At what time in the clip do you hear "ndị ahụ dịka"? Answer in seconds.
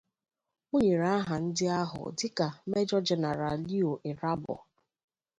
1.43-2.47